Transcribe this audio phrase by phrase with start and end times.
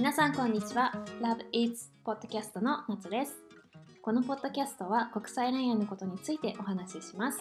[0.00, 0.92] 皆さんこんにちは。
[1.20, 3.34] Love Eats ポッドキャストの夏です。
[4.00, 7.38] このポッドキャストは国際恋愛のことについてお話しします。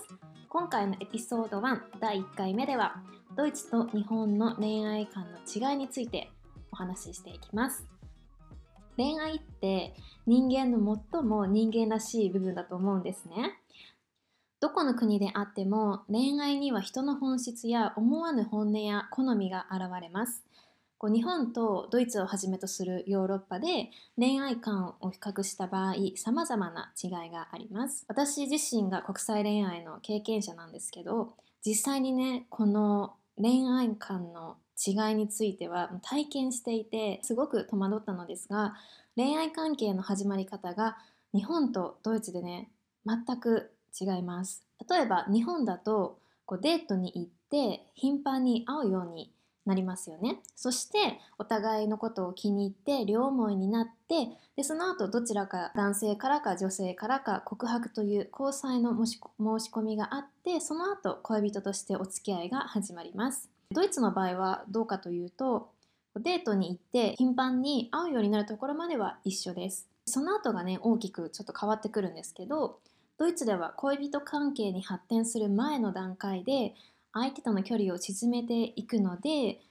[0.49, 3.01] 今回のエピソード1第1回目では
[3.37, 5.37] ドイツと日本の恋愛観の
[5.71, 6.31] 違いについて
[6.73, 7.85] お話ししていきます。
[8.97, 9.93] 恋愛って
[10.27, 13.57] 人間の最も人間らしい部分だと思うんですね。
[14.59, 20.43] どこの国であっても恋愛には人の本質や思わぬ本音や好みが現れます。
[20.99, 28.03] こう日本とドイツをはじめとするヨーロッパで恋愛観を比較した場合様々な違いがあります。
[28.09, 31.33] 私自身が国際恋愛の経験者なんですけど
[31.65, 38.75] 実際にねこの恋愛観の違いについては体験していてすごく戸惑ったのですが
[39.15, 40.97] 恋愛関係の始まり方が
[41.33, 42.71] 日本とドイツでね
[43.05, 44.65] 全く違います。
[44.89, 49.31] 例えば日本だとこうデートに行って頻繁に会うように
[49.69, 50.39] なりますよね。
[50.55, 59.19] そしてお互いのことを気に入って両思いになってでその後どちらか男性からか女性からか告白という交際の申し
[59.71, 63.49] 込みがあってその後恋人としてお付き合いが始まります。
[63.71, 65.69] ドイツの場合はどうかというと
[66.19, 69.87] デートに行って頻繁に会うようになるところまでは一緒です。
[70.07, 72.79] その後がね大きくちょっと変わってくるんですけど
[73.19, 76.73] ドイツでは恋人関係に発展する前の段階で
[77.13, 79.61] 相手との距離を縮めていくので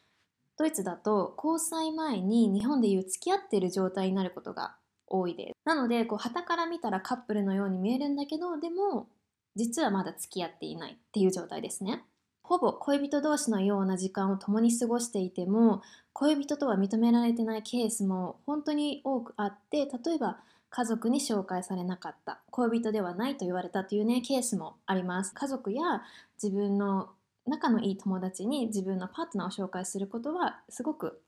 [0.59, 4.75] ドイツだと交際前に日本でいう付き合ってる状態になることが
[5.07, 5.53] 多いです。
[5.65, 9.09] なのでこう旗から見たらカップルのように見えるんだけどでも
[9.57, 12.05] 実はまだ付き合っていないっていう状態ですね。
[12.43, 15.83] ほぼ恋人同士のような時間を共に過ごしていても
[16.15, 20.39] 恋人とは認められてないケースも本当に多くあって例えば
[20.71, 25.35] 家族に紹介されなかった恋人ではないと言われたというねケースもあります。
[25.35, 26.03] 家族や
[26.43, 27.11] 自分の
[27.49, 31.21] 仲のいい友達に自分のパートナーを紹介することはすごく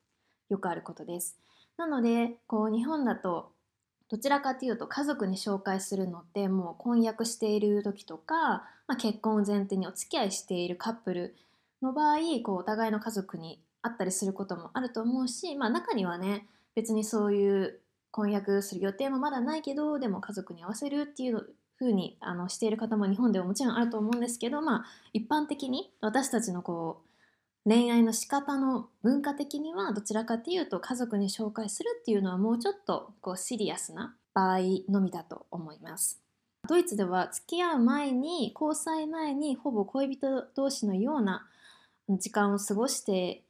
[0.49, 1.39] よくあることです。
[1.77, 3.53] なのでこう日本だと
[4.09, 11.37] どちらかというと家族に紹介するのってもう婚約している時とか、まあ、結婚を前提にお付き合いしているカップル
[11.81, 17.81] の場合こうお互いの家族に会ったりすることもあると思うし、まあ、中にはね別にそういう
[18.11, 27.01] 婚約する予定もまだないけどでも家族に合わせるっていうふうにあのしている方も日本ではもちろんあると思うんですけど、まあ、一般的に私たちのこ
[27.65, 34.59] う恋愛の仕方の文化的にはどちらかというと家族に紹介するっていうのはもうちょっとこうシリアスな場合
[34.91, 36.21] のみだと思います。
[36.69, 41.49] ドイツでは付き合う前に交際前にほぼ恋人同士のような
[42.11, 43.43] 時間を過ごして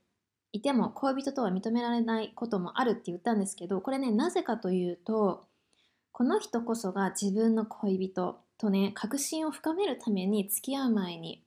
[0.53, 5.45] いても恋人とは認められないこともあるって言ったんですけどこれねなぜかというと
[6.13, 11.43] この人こそが自分の恋人とね確信を深めるために付き合う前に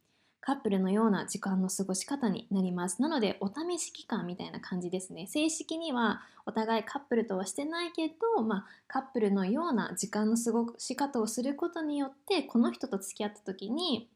[0.45, 3.01] カップルのような時間の過ごし方になります。
[3.01, 5.25] なのでお試し期間みたいな感じですね。
[5.25, 14.09] 正式にはお互いカップルとはしてないけど、まあ、カップルのような時間の過ごし方をすることによってこの人と付き合った時に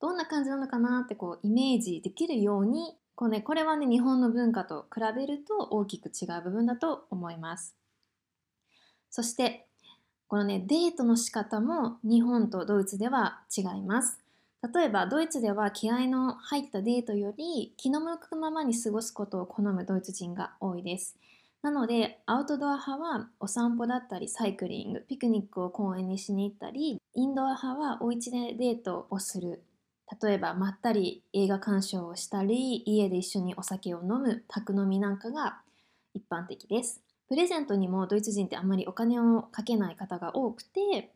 [0.00, 7.74] どんな感じなのかなってこうイメージできるようにこう、ね、これはね日本の文化と比べると大きく違う部分だと思います。
[9.10, 9.66] そして
[10.28, 14.20] このねデートの仕方も日本とドイツでは違います。
[14.74, 21.16] 例えばドイツでは気合の入ったデートより気の向くままに過ごすことを好むドイツ人が多いです。
[21.60, 29.62] なのでアウトドア派はお散歩だったりサイクリングピクニックを公園にしに行ったりインドア派はお家でデートをする。
[30.22, 35.60] 例えばまったり映画鑑賞をしたり家で一緒にお酒を飲む宅飲みなんかが
[36.14, 37.03] 一般的です。
[37.28, 41.10] プレゼントにもドイツ人ってあんまりお金をかけない方が多くて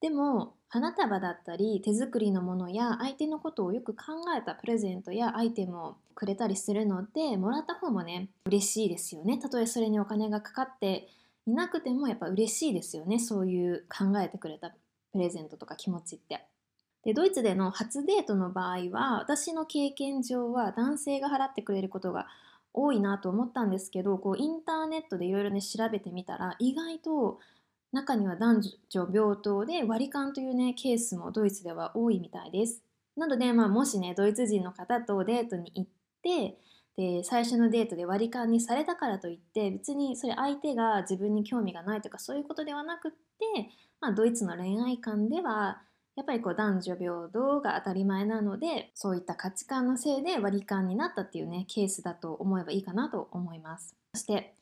[0.00, 9.38] でも花束だったり手作りのものや相手のことをよく考えたプレゼントやアイテムをくれたりするのでもらった方もね嬉しいですよね。
[9.38, 11.08] たとえそれにお金がかかって
[11.46, 13.18] いなくてもやっぱ嬉しいですよね。
[13.18, 14.70] そういう考えてくれた
[15.12, 16.44] プレゼントとか気持ちって。
[17.04, 22.26] でドイツでの初デートの場合は私の経験上は男性が払ってくれることが
[22.76, 27.40] 多いなと思ったんですけどこうインターネットでいろいろね調べてみたら意外と
[27.92, 32.82] 中には男女平等で割り勘というねケースもドイツでは多いみたいです。
[33.16, 35.90] なので、まあ、もしねドイツ人の方とデートに行っ
[36.22, 36.58] て
[36.96, 43.70] で最初のデートで割り勘にされたからといって別にそれ相手が自分に興味がないとかそういうことではなくって、
[44.00, 45.80] まあ、ドイツの恋愛観では
[46.16, 53.94] やっぱりこう男女平等が当たり前なのでそういった価値観のせいで割り勘になったっていうねケースだと思えばいいかなと思います。
[54.14, 54.54] そして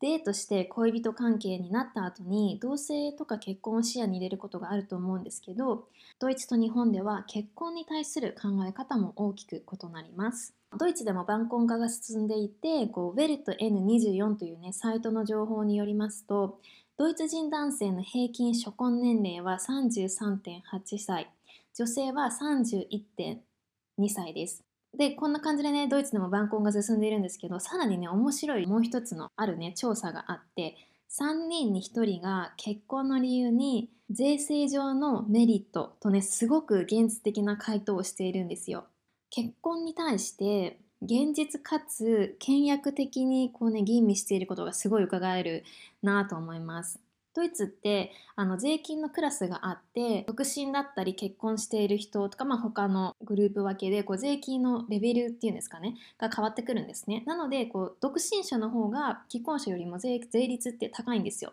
[0.00, 5.84] デートして恋人関係になった後に同棲とか結婚を視野に入れることがあると思うんですけど
[6.18, 10.54] ドイツと日本では結婚に対する考え方も大きく異なります。
[10.78, 16.60] ドイツでも晩婚化が進んでいてこうウェルト N24 というねサイトの情報によりますと
[17.00, 21.30] ドイツ人男性の平均初婚年齢は33.8歳
[21.74, 24.62] 女性は31.2歳です
[24.98, 30.76] でこんな感じでねドイツでも晩婚が進んでいるんですけどさらにね面白いもう一つのあるね調査があって
[31.18, 38.84] 3人に1人が結婚の理由に税制上のメリットとねすごく現実的な回答をしているんですよ。
[39.30, 45.64] 結婚に対して現実かつ倹約的にこうね吟味していることがすごい伺える
[46.02, 47.00] なと思います。
[47.32, 61.52] ドイツってあの税金のクラスがあって独身だったり結婚している人とか、まあ、他のグループ分けでこう税金のレベルっていうんですかねが変わってくるんですねなのでこう独身者の方が既婚者よりも税税率って高いんですよ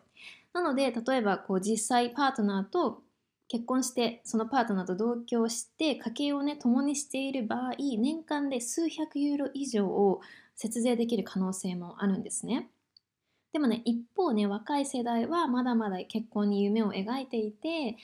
[0.53, 3.03] なので例えばこう実際パートナーと
[3.47, 10.21] 結婚してそのパートナーと同居して家計をね共にしている場合年間で数百ユーロ以上を
[10.55, 12.69] 節税できる可能性もあるんですね。
[13.53, 17.95] でもね一方ね若い世代はまだまだ結婚に夢を描いていて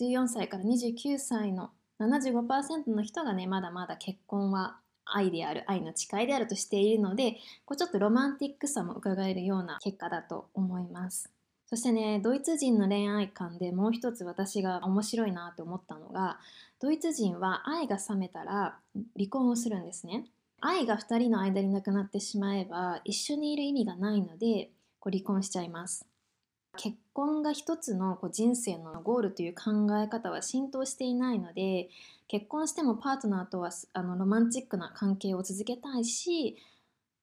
[0.00, 11.37] 14歳から29歳の75%の人がねまだまだ結婚は愛である愛の誓いであるとしているのでこうちょっとロマンティックさも伺えるような結果だと思います。
[11.68, 16.38] そしてねドイツ人の恋愛観でもう一つ私が面白いなと思ったのが
[16.80, 18.78] ドイツ人は愛が冷めたら
[19.16, 20.24] 離婚をするんですね。
[20.60, 26.06] 愛が2人の間になくなってしまえば一緒にいる意味がないのでこう離婚しちゃいます。
[26.78, 31.90] 結婚が一つのこう人生のゴールという考え方は浸透していないので
[32.28, 36.56] 結婚してもパートナーとはあのロマンチックな関係を続けたいし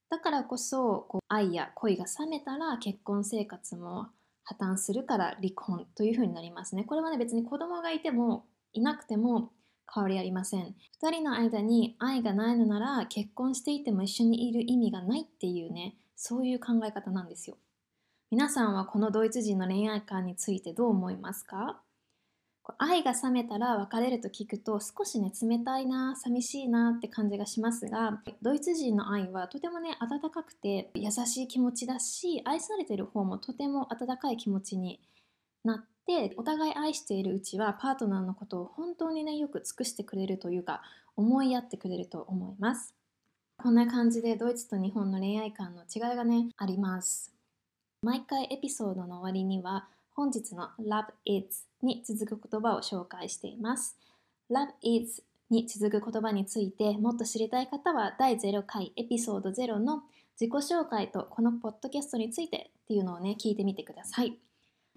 [0.09, 4.07] だからこそこう愛や恋が冷めたら結婚生活も
[4.45, 6.83] 破綻するから離婚というふうになりますね。
[6.86, 9.51] これはね別に子供がいてもいなくても
[9.94, 10.75] 変わりありません。
[11.01, 17.57] 2人の間に愛がないのなら結婚していても一緒にいる意味がないっていうねそういう考え方なんですよ。
[18.31, 21.81] 皆さんはこのドイツ人の恋愛観についてどう思いますか？
[22.77, 35.00] 愛が冷めたら別れると聞くと少しね冷たいな寂しいなって感じがしますがドイツ人の愛はとてもね温かくて優しい気持ちだし愛されてる方もとても温かい気持ちに
[35.63, 40.81] なってお互い愛しているうちはパートナーのことを本当にねよく尽くしてくれるというか
[41.15, 42.94] 思いやってくれると思います。
[43.57, 47.33] こんな感じでドイツと日本の恋愛観の違いがねあります。
[48.01, 53.97] 毎回エピソードの終わりには本日の Love is に続く言葉を紹介しています。
[54.50, 60.03] Love is に続く言葉についてもっと知りたい方は第0回エピソード0の
[60.39, 64.39] 自己紹介とこのポッドキャストについてっていうのをね聞いてみてください。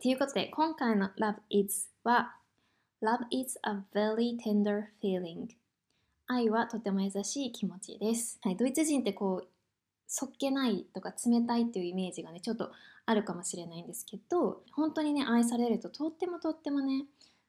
[0.00, 2.36] ということで今回の Love is は
[3.02, 5.48] Love is a very tender feeling
[6.28, 8.38] 愛はとても優しい気持ちです。
[8.42, 9.48] はい、ドイツ人ってこう
[10.08, 12.72] そっけないとか冷たいっていうイメージがねちょっと
[13.06, 17.04] あるかもしれないんですけど本当にね愛されるととってもとってもね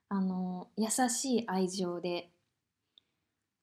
[0.09, 2.29] あの優しい愛情で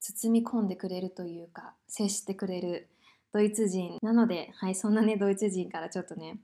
[0.01, 2.89] 包み込んでくれるというか接してくれる
[3.33, 3.99] ドイツ人。
[4.03, 6.39] なのではいそんなねドイツ人からちょっとね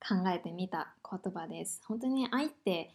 [0.00, 1.80] 考えてみた言葉です。
[1.86, 2.94] 本当にね愛って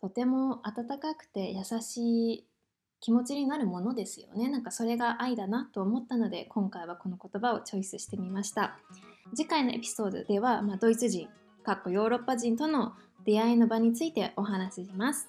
[0.00, 2.47] とても温かくて優しい
[3.00, 4.48] 気持ちになるものですよね。
[4.48, 8.78] なんかそれが愛だなと思ったので今回はこの言葉をチョイスしてみました。
[9.34, 11.28] 次回のエピソードでは、まあ、ドイツ人
[11.64, 15.28] かっこヨーロッパ人との出会いの場についてお話しします。